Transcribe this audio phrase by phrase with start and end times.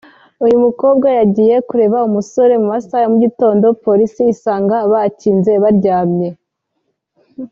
[0.45, 6.29] uyu mukobwa yagiye kureba uyu musore mu masaha ya mugitondo polisi isanga bakinze baryamye